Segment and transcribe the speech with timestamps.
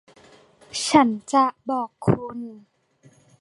[0.87, 2.39] ฉันจะบอกคุณ